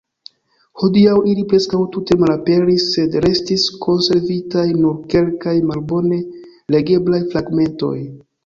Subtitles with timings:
[0.83, 6.21] Hodiaŭ ili preskaŭ tute malaperis, sed restis konservitaj nur kelkaj malbone
[6.79, 7.97] legeblaj fragmentoj.